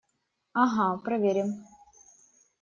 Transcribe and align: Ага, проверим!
Ага, 0.61 0.87
проверим! 1.05 1.53